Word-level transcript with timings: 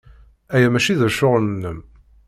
Aya 0.53 0.69
maci 0.73 0.93
d 0.99 1.01
ccɣel-nnem. 1.13 1.79